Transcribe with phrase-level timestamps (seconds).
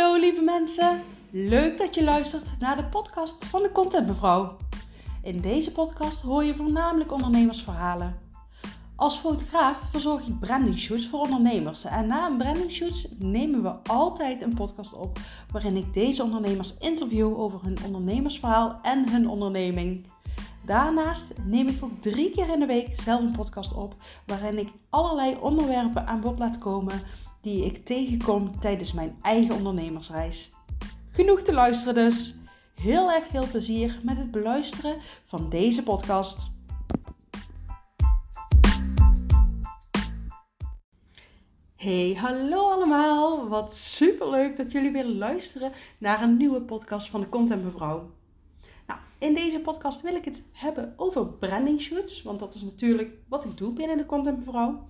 [0.00, 4.56] Hallo lieve mensen, leuk dat je luistert naar de podcast van de Content Mevrouw.
[5.22, 8.18] In deze podcast hoor je voornamelijk ondernemersverhalen.
[8.96, 13.68] Als fotograaf verzorg ik branding shoots voor ondernemers en na een branding shoots nemen we
[13.82, 15.18] altijd een podcast op
[15.50, 20.06] waarin ik deze ondernemers interview over hun ondernemersverhaal en hun onderneming.
[20.64, 23.94] Daarnaast neem ik ook drie keer in de week zelf een podcast op
[24.26, 27.00] waarin ik allerlei onderwerpen aan bod laat komen
[27.40, 30.50] die ik tegenkom tijdens mijn eigen ondernemersreis.
[31.10, 32.34] Genoeg te luisteren dus.
[32.74, 34.96] Heel erg veel plezier met het beluisteren
[35.26, 36.50] van deze podcast.
[41.76, 43.48] Hey, hallo allemaal!
[43.48, 48.10] Wat super leuk dat jullie weer luisteren naar een nieuwe podcast van de Content Mevrouw.
[48.86, 53.12] Nou, in deze podcast wil ik het hebben over branding shoots, want dat is natuurlijk
[53.28, 54.86] wat ik doe binnen de Content Mevrouw.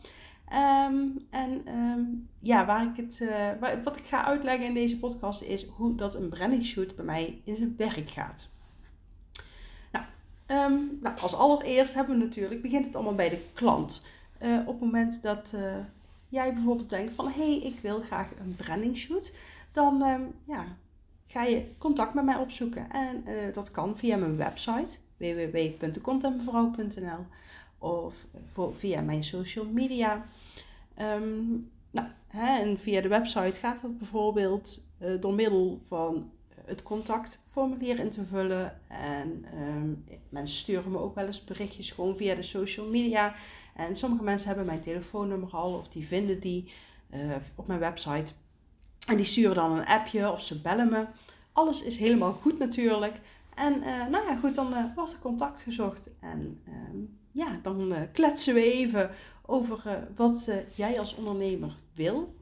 [0.50, 2.02] Ehm, en ehm,
[2.38, 3.48] ja, waar ik het, uh,
[3.84, 7.40] wat ik ga uitleggen in deze podcast is hoe dat een branding shoot bij mij
[7.44, 8.48] in zijn werk gaat.
[9.92, 10.04] Nou,
[10.46, 14.02] ehm, nou, als allereerst hebben we natuurlijk, begint het allemaal bij de klant.
[14.42, 15.74] Uh, op het moment dat uh,
[16.28, 19.32] jij bijvoorbeeld denkt van, hé, hey, ik wil graag een branding shoot,
[19.72, 20.04] dan
[20.44, 20.64] ja,
[21.26, 22.90] ga je contact met mij opzoeken.
[22.90, 27.26] En dat kan via mijn website www.contentmevrouw.nl
[27.80, 28.26] of
[28.72, 30.26] via mijn social media.
[30.94, 31.48] Ehm,
[31.90, 36.30] nou, hè, en via de website gaat dat bijvoorbeeld uh, door middel van
[36.64, 38.80] het contactformulier in te vullen.
[38.88, 43.34] En um, mensen sturen me ook wel eens berichtjes gewoon via de social media.
[43.74, 46.72] En sommige mensen hebben mijn telefoonnummer al of die vinden die
[47.14, 48.32] uh, op mijn website.
[49.06, 51.06] En die sturen dan een appje of ze bellen me.
[51.52, 53.20] Alles is helemaal goed natuurlijk.
[53.54, 56.10] En uh, nou ja, goed, dan wordt er contact gezocht.
[56.20, 59.10] En um, ja, dan uh, kletsen we even
[59.46, 62.34] over uh, wat uh, jij als ondernemer wil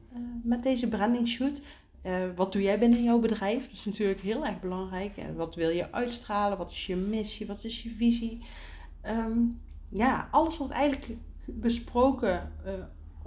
[0.43, 1.61] met deze branding shoot.
[2.35, 3.63] wat doe jij binnen jouw bedrijf?
[3.63, 5.13] Dat is natuurlijk heel erg belangrijk.
[5.35, 6.57] wat wil je uitstralen?
[6.57, 7.47] Wat is je missie?
[7.47, 8.41] Wat is je visie?
[9.07, 12.51] Um, ja, alles wordt eigenlijk besproken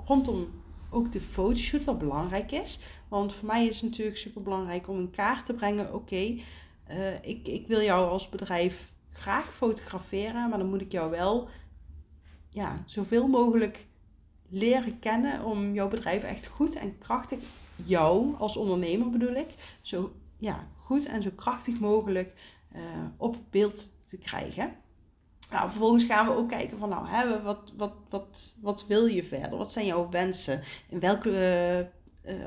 [0.07, 0.49] rondom
[0.91, 2.79] ook de fotoshoot, wat belangrijk is.
[3.09, 6.39] Want voor mij is het natuurlijk super belangrijk om in kaart te brengen: oké,
[7.23, 11.49] ik, ik wil jou als bedrijf graag fotograferen, maar dan moet ik jou wel
[12.51, 13.87] ja, zoveel mogelijk
[14.49, 17.39] leren kennen om jouw bedrijf echt goed en krachtig,
[17.85, 22.33] jou als ondernemer bedoel ik, zo ja, goed en zo krachtig mogelijk
[22.77, 22.81] uh,
[23.17, 24.77] op beeld te krijgen.
[25.51, 29.25] Nou, vervolgens gaan we ook kijken van, nou, hè, wat, wat, wat, wat wil je
[29.25, 29.59] verder?
[29.59, 30.61] Wat zijn jouw wensen?
[30.89, 32.02] In welke uh,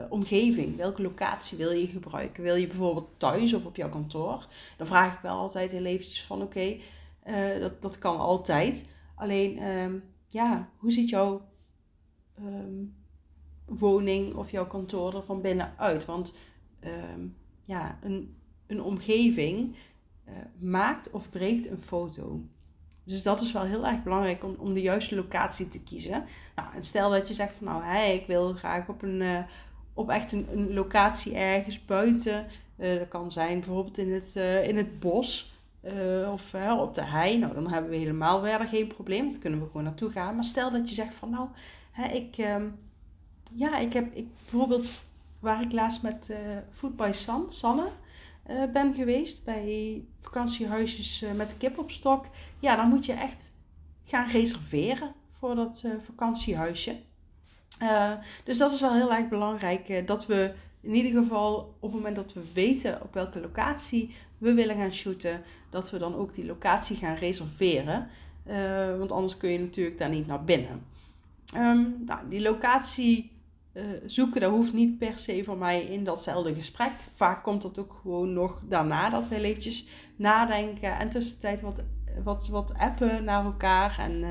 [0.10, 2.44] omgeving, welke locatie wil je gebruiken?
[2.44, 4.48] Wil je bijvoorbeeld thuis of op jouw kantoor?
[4.78, 6.78] Dan vraag ik wel altijd heel eventjes van oké,
[7.28, 8.90] uh, dat, dat kan altijd.
[9.16, 11.42] Alleen, um, ja, hoe ziet jouw
[12.40, 12.96] um,
[13.66, 16.06] woning of jouw kantoor er van binnen uit?
[16.06, 16.34] Want
[16.84, 18.36] um, ja, een,
[18.68, 19.76] een omgeving
[20.28, 22.42] uh, maakt of breekt een foto.
[23.06, 26.26] Dus dat is wel heel erg belangrijk om, om de juiste locatie te kiezen.
[26.56, 29.40] Nou, en stel dat je zegt van nou, hey, ik wil graag op een, uh,
[29.94, 32.46] op echt een, locatie ergens buiten.
[32.78, 35.54] Uh, dat kan zijn bijvoorbeeld in het, uh, in het bos
[36.32, 37.38] of op de hei.
[37.38, 39.32] Nou, dan hebben we helemaal verder geen probleem.
[39.32, 40.36] Dan kunnen we gewoon naartoe gaan.
[40.36, 41.48] Maar stel dat je zegt van nou,
[41.92, 42.66] hè, ik, ehm,
[43.54, 45.02] ja, ik heb ik, bijvoorbeeld
[45.40, 46.34] waar ik laatst met
[46.72, 47.88] Food by San, Sanne
[48.74, 52.26] ben geweest bij vakantiehuisjes met de kip op stok.
[52.60, 53.54] Ja, dan moet je echt
[54.04, 56.96] gaan reserveren voor dat uh, vakantiehuisje.
[58.44, 62.16] Dus dat is wel heel erg belangrijk dat we in ieder geval op het moment
[62.16, 66.46] dat we weten op welke locatie we willen gaan shooten, dat we dan ook die
[66.46, 68.08] locatie gaan reserveren.
[68.98, 70.86] want anders kun je natuurlijk daar niet naar binnen.
[71.56, 73.32] Um, nou, die locatie
[74.06, 76.92] zoeken, dat hoeft niet per se voor mij in datzelfde gesprek.
[77.12, 81.84] Vaak komt dat ook gewoon nog daarna dat we eventjes nadenken en tussentijd wat
[82.24, 83.96] wat, wat appen naar elkaar.
[84.00, 84.30] En uh,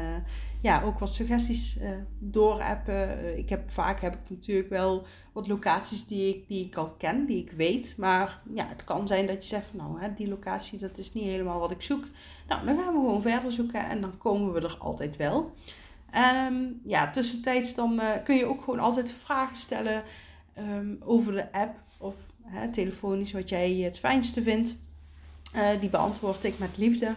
[0.60, 1.88] ja, ook wat suggesties uh,
[2.18, 3.38] doorappen.
[3.38, 7.26] Ik heb, vaak heb ik natuurlijk wel wat locaties die ik, die ik al ken,
[7.26, 7.94] die ik weet.
[7.96, 11.24] Maar ja, het kan zijn dat je zegt nou, hè, die locatie dat is niet
[11.24, 12.04] helemaal wat ik zoek.
[12.48, 15.54] Nou, dan gaan we gewoon verder zoeken en dan komen we er altijd wel.
[16.16, 20.02] Um, ja, tussentijds dan kun je ook gewoon altijd vragen stellen
[20.58, 24.76] um, over de app of hè, telefonisch wat jij het fijnste vindt.
[25.80, 27.14] die beantwoord ik met liefde.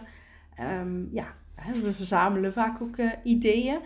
[0.60, 1.34] Um, ja,
[1.82, 3.78] we verzamelen vaak ook uh, ideeën.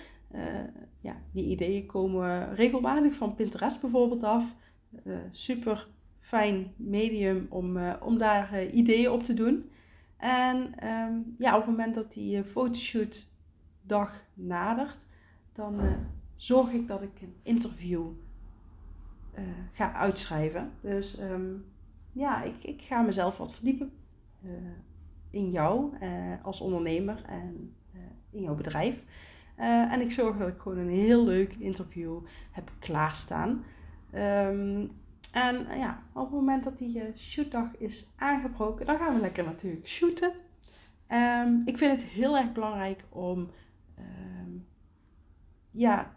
[1.00, 4.54] Ja, die ideeën komen regelmatig van Pinterest bijvoorbeeld af.
[5.30, 5.88] Super
[6.20, 9.70] fijn medium om, om daar ideeën op te doen.
[10.16, 10.74] En
[11.38, 13.30] ja, op het moment dat die fotoshoot
[13.82, 15.06] dag nadert,
[15.52, 15.80] dan
[16.36, 18.06] zorg ik dat ik een interview
[19.72, 20.72] ga uitschrijven.
[20.80, 21.50] Dus ehm,
[22.12, 23.92] ja, ik, ik ga mezelf wat verdiepen
[25.30, 25.92] in jou
[26.42, 27.74] als ondernemer en
[28.30, 29.04] in jouw bedrijf.
[29.56, 32.18] en ik zorg dat ik gewoon een heel leuk interview
[32.50, 33.64] heb klaarstaan.
[34.14, 34.90] Um,
[35.32, 39.88] en ja, op het moment dat die shootdag is aangebroken, dan gaan we lekker natuurlijk
[39.88, 40.32] shooten.
[41.06, 43.50] Ehm, ik vind het heel erg belangrijk om
[43.98, 44.66] um,
[45.70, 46.16] ja,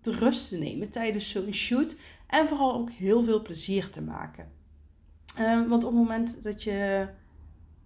[0.00, 1.96] de rust te nemen tijdens zo'n shoot.
[2.26, 4.52] En vooral ook heel veel plezier te maken.
[5.40, 7.08] Um, want op het moment dat je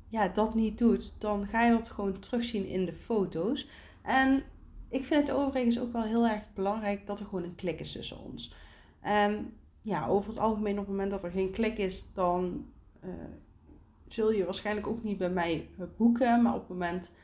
[0.09, 3.69] ja, dat niet doet, dan ga je dat gewoon terugzien in de foto's.
[4.03, 4.43] En
[4.88, 7.93] ik vind het overigens ook wel heel erg belangrijk dat er gewoon een klik is
[7.93, 8.55] tussen ons.
[9.00, 12.67] En ja, over het algemeen op het moment dat er geen klik is, dan
[13.05, 13.11] uh,
[14.09, 16.43] zul je waarschijnlijk ook niet bij mij eh, boeken.
[16.43, 17.19] Maar op het moment eh,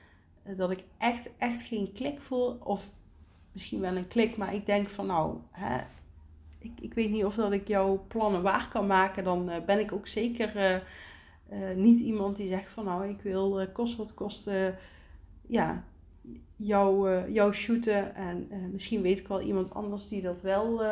[0.57, 2.91] dat ik echt, echt geen klik voel, of
[3.53, 5.79] misschien wel een klik, maar ik denk van nou, hè,
[6.59, 9.81] ik, ik weet niet of dat ik jouw plannen waar kan maken, dan uh, ben
[9.81, 10.83] ik ook zeker
[11.77, 14.51] niet iemand die zegt van nou, ik wil kost wat kost,
[15.47, 15.85] ja,
[16.57, 18.15] jou, jou shooten.
[18.15, 20.83] En misschien weet ik wel iemand anders die dat wel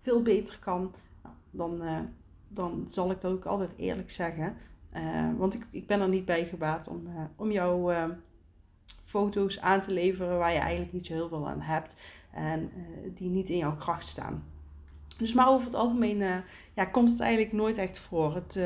[0.00, 0.94] veel beter kan.
[1.22, 1.82] Nou, dan,
[2.48, 4.56] dan zal ik dat ook altijd eerlijk zeggen.
[5.36, 8.04] Want ik, ik ben er niet bij gebaat om, om jouw uh,
[9.08, 11.96] foto's aan te leveren waar je eigenlijk niet zo heel veel aan hebt
[12.32, 12.70] en
[13.14, 14.44] die niet in jouw kracht staan.
[15.18, 16.42] Dus maar over het algemeen
[16.74, 18.34] ja, komt het eigenlijk nooit echt voor.
[18.34, 18.60] Het,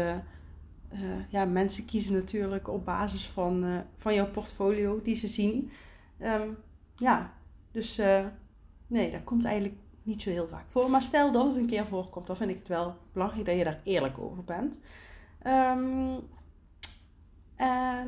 [1.29, 5.71] ja, mensen kiezen natuurlijk op basis van, van jouw portfolio die ze zien.
[6.23, 6.57] Um,
[6.97, 7.33] ja,
[7.71, 8.01] dus
[8.87, 10.91] nee, dat komt eigenlijk niet zo heel vaak voor.
[10.91, 13.65] Maar stel dat het een keer voorkomt, dan vind ik het wel belangrijk dat je
[13.65, 14.81] daar eerlijk over bent.
[15.47, 16.21] Um,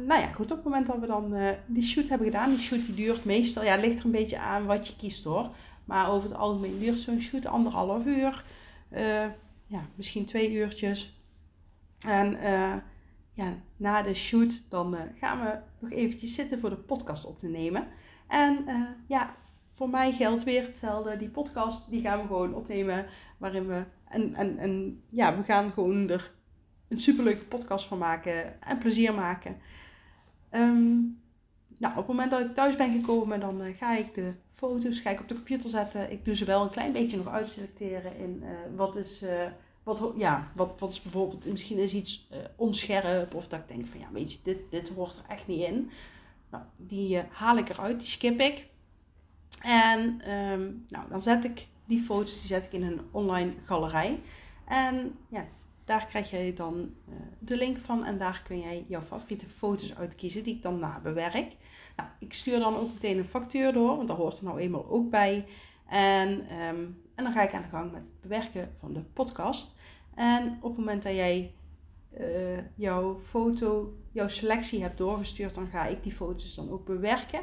[0.07, 2.59] nou ja, goed, op het moment dat we dan uh, die shoot hebben gedaan, die
[2.59, 5.51] shoot die duurt meestal, ja, ligt er een beetje aan wat je kiest hoor.
[5.85, 8.45] Maar over het algemeen duurt zo'n shoot anderhalf uur,
[8.91, 9.27] uh,
[9.67, 11.23] ja, misschien twee uurtjes.
[12.07, 12.75] En uh,
[13.33, 17.49] ja, na de shoot dan gaan we nog eventjes zitten voor de podcast op te
[17.49, 17.87] nemen.
[18.29, 18.65] En
[19.07, 19.35] ja,
[19.73, 21.17] voor mij geldt weer hetzelfde.
[21.17, 23.07] Die podcast, die gaan we gewoon opnemen,
[23.39, 26.33] waarin we, en, en, en ja, we gaan gewoon er
[26.89, 29.57] een superleuke podcast van maken en plezier maken.
[30.51, 30.93] Ehm,
[31.77, 34.99] nou, op het moment dat ik thuis ben gekomen, dan uh, ga ik de foto's
[34.99, 36.13] ga ik op de computer zetten.
[36.13, 39.31] Ik doe ze wel een klein beetje nog uitselecteren in uh, wat is, uh,
[39.83, 44.01] wat, ja, wat, wat is bijvoorbeeld, misschien is iets onscherp of dat ik denk van
[44.01, 45.91] ja, weet je, dit, dit hoort er echt niet in.
[46.51, 48.67] Nou, die haal ik eruit, die skip ik.
[49.61, 54.21] En um, nou, dan zet ik die foto's, die zet ik in een online galerij.
[54.65, 55.47] En ja,
[55.85, 59.97] daar krijg je dan uh, de link van en daar kun jij jouw favoriete foto's
[59.97, 61.57] uitkiezen die ik dan nabewerk.
[61.97, 64.89] Nou, ik stuur dan ook meteen een factuur door, want daar hoort er nou eenmaal
[64.89, 65.47] ook bij.
[65.89, 69.75] En, um, en dan ga ik aan de gang met het bewerken van de podcast.
[70.15, 71.55] En op het moment dat jij
[72.21, 77.41] uh, jouw foto, jouw selectie hebt doorgestuurd, dan ga ik die foto's dan ook bewerken.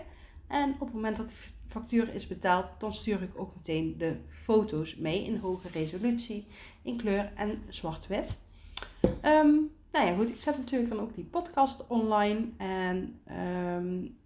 [0.52, 1.38] En op het moment dat die
[1.68, 6.48] factuur is betaald, dan stuur ik ook meteen de foto's mee in hoge resolutie,
[6.82, 8.38] in kleur en zwart-wit.
[9.04, 12.48] Um, nou ja, goed, ik zet natuurlijk dan ook die podcast online.
[12.58, 13.20] En
[13.78, 14.18] um,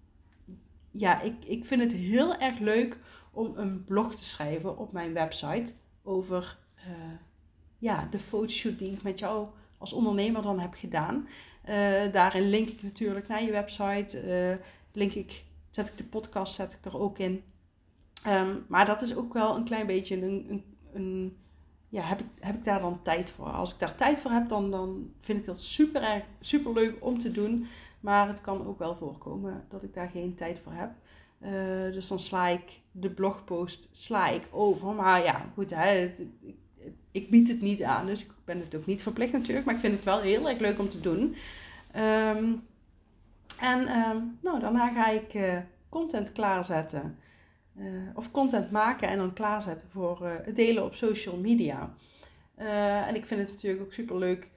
[0.92, 3.00] ja, ik, ik vind het heel erg leuk
[3.32, 5.74] om een blog te schrijven op mijn website
[6.04, 6.94] over uh,
[7.78, 9.48] ja, de fotoshoot die ik met jou
[9.78, 11.28] als ondernemer dan heb gedaan.
[11.70, 15.44] Uh, daarin link ik natuurlijk naar je website, uh, link ik
[15.76, 17.44] zet ik de podcast zet ik er ook in.
[18.28, 20.64] Um, maar dat is ook wel een klein beetje een,
[20.94, 21.38] een,
[21.90, 23.46] ja, heb ik, heb ik daar dan tijd voor?
[23.46, 26.98] Als ik daar tijd voor heb, dan, dan vind ik dat super, erg, super leuk
[27.00, 27.68] om te doen.
[28.00, 30.92] Maar het kan ook wel voorkomen dat ik daar geen tijd voor heb.
[31.40, 34.94] Uh, dus dan sla ik de blogpost sla ik over.
[34.94, 36.56] Maar ja, goed, hè, het, ik,
[37.12, 38.06] ik, bied het niet aan.
[38.06, 39.66] Dus ik ben het ook niet verplicht natuurlijk.
[39.66, 41.36] Maar ik vind het wel heel erg leuk om te doen.
[41.96, 42.64] Um,
[43.60, 45.58] en um, nou, daarna ga ik uh,
[45.90, 47.20] content klaarzetten.
[47.78, 51.94] Uh, of content maken en dan klaarzetten voor uh, het delen op social media.
[53.08, 54.50] en ik vind het natuurlijk ook super leuk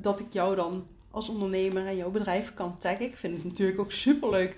[0.00, 3.06] dat ik jou dan als ondernemer en jouw bedrijf kan taggen.
[3.06, 4.56] Ik vind het natuurlijk ook super leuk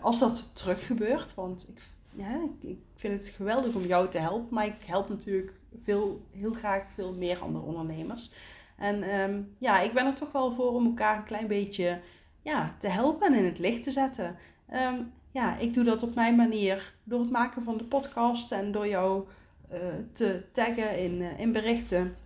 [0.00, 1.34] als dat terug gebeurt.
[1.34, 4.54] Want ik, ja, ik, vind het geweldig om jou te helpen.
[4.54, 8.30] Maar ik help natuurlijk veel, heel graag veel meer andere ondernemers.
[8.76, 12.00] En um, ja, ik ben er toch wel voor om elkaar een klein beetje
[12.44, 14.36] ja, te helpen en in het licht te zetten.
[14.72, 18.72] Um, ja, ik doe dat op mijn manier door het maken van de podcast en
[18.72, 19.26] door jou
[19.72, 19.78] uh,
[20.12, 22.16] te taggen in, uh, in berichten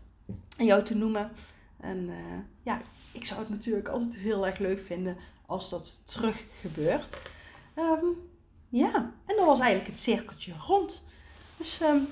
[0.56, 1.30] en jou te noemen.
[1.80, 2.14] En uh,
[2.62, 2.80] ja,
[3.12, 7.20] ik zou het natuurlijk altijd heel erg leuk vinden als dat terug gebeurt.
[7.76, 8.16] Um,
[8.68, 8.94] ja,
[9.26, 11.04] en dan was eigenlijk het cirkeltje rond.
[11.56, 12.06] Dus um,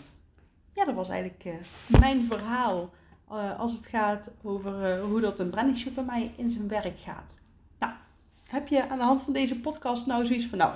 [0.73, 1.45] ja, dat was eigenlijk
[1.87, 2.91] mijn verhaal
[3.59, 7.39] als het gaat over hoe dat een brandingshoot bij mij in zijn werk gaat.
[8.47, 10.75] Heb je aan de hand van deze podcast nou zoiets van, nou,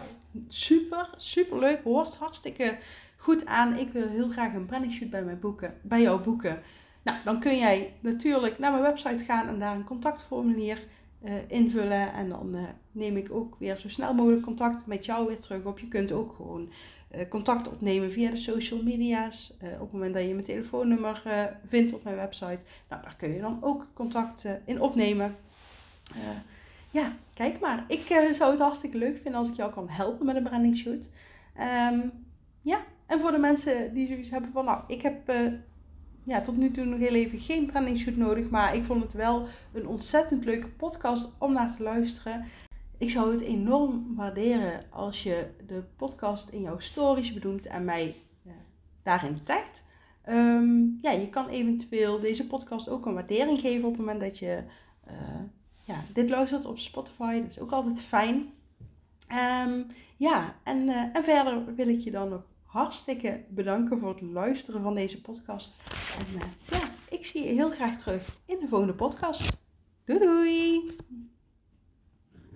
[0.49, 2.79] super, super leuk, hoort hartstikke
[3.17, 3.77] goed aan.
[3.77, 6.63] Ik wil heel graag een brandingshoot bij, mij boeken, bij jou boeken.
[7.03, 10.87] Nou, dan kun jij natuurlijk naar mijn website gaan en daar een contactformulier
[11.25, 12.13] uh, invullen.
[12.13, 12.63] En dan uh,
[12.93, 15.79] neem ik ook weer zo snel mogelijk contact met jou weer terug op.
[15.79, 16.73] Je kunt ook gewoon
[17.15, 19.53] uh, contact opnemen via de social media's.
[19.61, 21.23] op het moment dat je mijn telefoonnummer
[21.67, 22.65] vindt op mijn website.
[22.89, 25.37] Nou, daar kun je dan ook contact in opnemen.
[26.91, 27.85] Ja, kijk maar.
[27.89, 31.09] Ik zou het hartstikke leuk vinden als ik jou kan helpen met een branding shoot.
[31.91, 32.13] Um,
[32.63, 35.31] ja, en voor de mensen die zoiets hebben van, nou, ik heb
[36.25, 38.51] ja, tot nu toe nog heel even geen branding shoot nodig.
[38.51, 42.45] Maar ik vond het wel een ontzettend leuke podcast om naar te luisteren.
[42.99, 48.17] Ik zou het enorm waarderen als je de podcast in jouw stories bedoelt en mij
[48.47, 48.53] uh,
[49.03, 49.85] daarin tagt.
[50.23, 54.39] Ehm, ja, je kan eventueel deze podcast ook een waardering geven op het moment dat
[54.39, 54.63] je
[55.91, 57.41] ja, dit luistert op Spotify.
[57.41, 58.53] Dat is ook altijd fijn.
[59.67, 64.21] Um, ja, en, uh, en verder wil ik je dan nog hartstikke bedanken voor het
[64.21, 65.75] luisteren van deze podcast.
[66.19, 69.57] En uh, ja, ik zie je heel graag terug in de volgende podcast.
[70.05, 70.97] Doei doei!